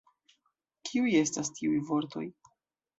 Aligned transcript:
Kiuj 0.89 1.15
estas 1.21 1.55
tiuj 1.61 1.77
vortoj? 1.93 2.29